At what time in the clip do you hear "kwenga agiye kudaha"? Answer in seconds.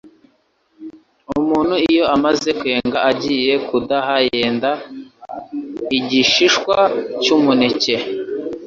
2.59-4.13